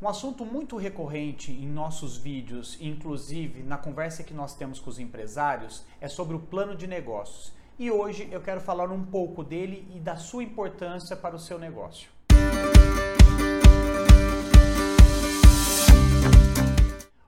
[0.00, 5.00] Um assunto muito recorrente em nossos vídeos, inclusive na conversa que nós temos com os
[5.00, 7.52] empresários, é sobre o plano de negócios.
[7.76, 11.58] E hoje eu quero falar um pouco dele e da sua importância para o seu
[11.58, 12.08] negócio.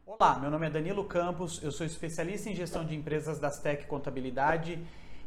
[0.06, 3.84] Olá, meu nome é Danilo Campos, eu sou especialista em gestão de empresas das Tech
[3.86, 4.78] Contabilidade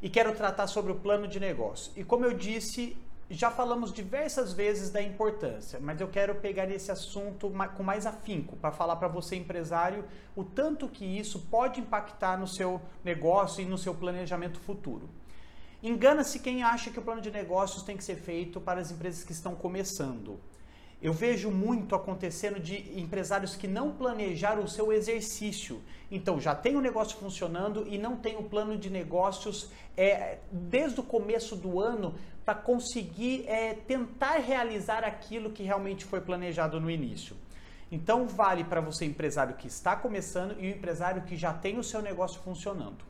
[0.01, 1.91] e quero tratar sobre o plano de negócio.
[1.97, 2.95] E como eu disse,
[3.29, 8.55] já falamos diversas vezes da importância, mas eu quero pegar esse assunto com mais afinco
[8.57, 13.65] para falar para você, empresário, o tanto que isso pode impactar no seu negócio e
[13.65, 15.09] no seu planejamento futuro.
[15.81, 19.23] Engana-se quem acha que o plano de negócios tem que ser feito para as empresas
[19.23, 20.39] que estão começando.
[21.03, 25.81] Eu vejo muito acontecendo de empresários que não planejaram o seu exercício.
[26.09, 31.01] Então, já tem o negócio funcionando e não tem o plano de negócios é, desde
[31.01, 36.89] o começo do ano para conseguir é, tentar realizar aquilo que realmente foi planejado no
[36.89, 37.35] início.
[37.91, 41.83] Então, vale para você, empresário que está começando e o empresário que já tem o
[41.83, 43.03] seu negócio funcionando.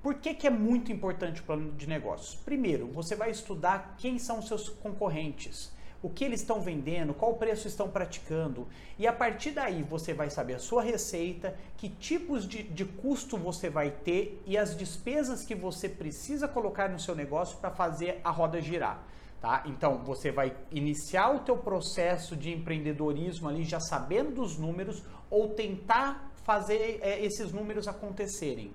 [0.00, 2.36] Por que, que é muito importante o plano de negócios?
[2.36, 7.34] Primeiro, você vai estudar quem são os seus concorrentes o que eles estão vendendo, qual
[7.34, 8.66] preço estão praticando.
[8.98, 13.36] E a partir daí você vai saber a sua receita, que tipos de, de custo
[13.36, 18.20] você vai ter e as despesas que você precisa colocar no seu negócio para fazer
[18.24, 19.02] a roda girar.
[19.40, 19.62] Tá?
[19.66, 25.48] Então você vai iniciar o teu processo de empreendedorismo ali já sabendo dos números ou
[25.50, 28.72] tentar fazer é, esses números acontecerem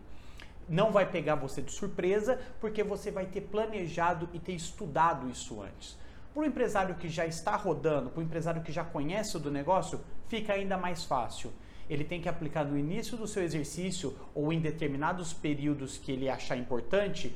[0.69, 5.61] não vai pegar você de surpresa, porque você vai ter planejado e ter estudado isso
[5.61, 5.97] antes.
[6.37, 9.49] Para o empresário que já está rodando, para o empresário que já conhece o do
[9.49, 11.51] negócio, fica ainda mais fácil.
[11.89, 16.29] Ele tem que aplicar no início do seu exercício ou em determinados períodos que ele
[16.29, 17.35] achar importante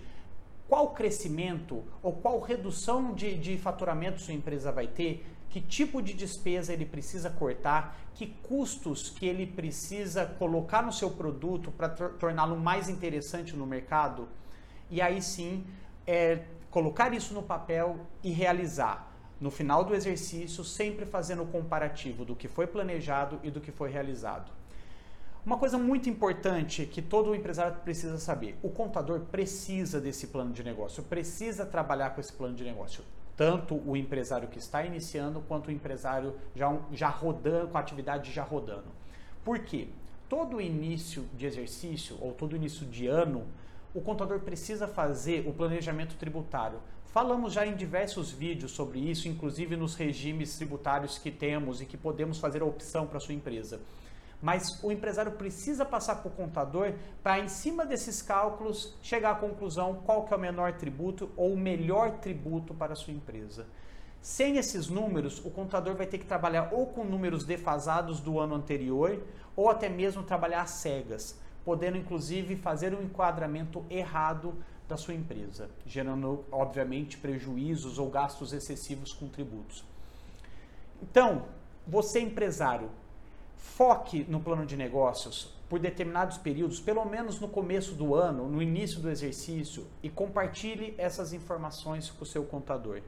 [0.70, 6.14] qual crescimento ou qual redução de, de faturamento sua empresa vai ter, que tipo de
[6.14, 12.56] despesa ele precisa cortar, que custos que ele precisa colocar no seu produto para torná-lo
[12.56, 14.30] mais interessante no mercado.
[14.92, 15.66] E aí sim,
[16.06, 22.24] é, colocar isso no papel e realizar no final do exercício, sempre fazendo o comparativo
[22.24, 24.52] do que foi planejado e do que foi realizado.
[25.44, 30.64] Uma coisa muito importante que todo empresário precisa saber: o contador precisa desse plano de
[30.64, 33.04] negócio, precisa trabalhar com esse plano de negócio.
[33.36, 38.32] Tanto o empresário que está iniciando, quanto o empresário já, já rodando, com a atividade
[38.32, 38.86] já rodando.
[39.44, 39.88] Por quê?
[40.30, 43.48] Todo início de exercício ou todo início de ano,
[43.94, 46.80] o contador precisa fazer o planejamento tributário.
[47.08, 51.98] Falamos já em diversos vídeos sobre isso, inclusive nos regimes tributários que temos e que
[51.98, 53.82] podemos fazer a opção para sua empresa.
[54.42, 59.36] Mas o empresário precisa passar para o contador para, em cima desses cálculos, chegar à
[59.36, 63.68] conclusão qual que é o menor tributo ou o melhor tributo para a sua empresa.
[64.22, 68.56] Sem esses números, o contador vai ter que trabalhar ou com números defasados do ano
[68.56, 69.22] anterior
[69.56, 74.56] ou até mesmo trabalhar cegas podendo inclusive fazer um enquadramento errado
[74.88, 79.86] da sua empresa, gerando, obviamente, prejuízos ou gastos excessivos com tributos.
[81.02, 81.46] Então,
[81.88, 82.90] você empresário,
[83.56, 88.62] foque no plano de negócios por determinados períodos, pelo menos no começo do ano, no
[88.62, 93.02] início do exercício, e compartilhe essas informações com o seu contador.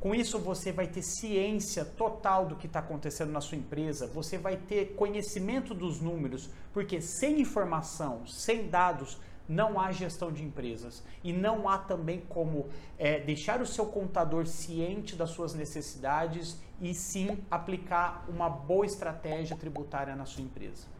[0.00, 4.36] Com isso, você vai ter ciência total do que está acontecendo na sua empresa, você
[4.36, 9.18] vai ter conhecimento dos números, porque sem informação, sem dados,
[9.48, 12.66] não há gestão de empresas e não há também como
[12.98, 19.56] é, deixar o seu contador ciente das suas necessidades e sim aplicar uma boa estratégia
[19.56, 20.93] tributária na sua empresa.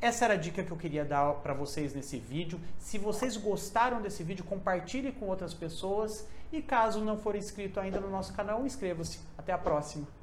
[0.00, 2.60] Essa era a dica que eu queria dar para vocês nesse vídeo.
[2.78, 6.26] Se vocês gostaram desse vídeo, compartilhe com outras pessoas.
[6.52, 9.18] E caso não for inscrito ainda no nosso canal, inscreva-se.
[9.36, 10.17] Até a próxima!